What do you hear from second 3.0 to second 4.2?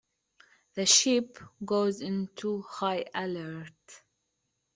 alert.